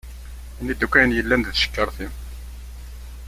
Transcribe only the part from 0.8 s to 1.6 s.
akk ayen yellan deg